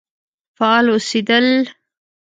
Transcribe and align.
فعال 0.57 0.85
اوسېدل. 0.91 1.47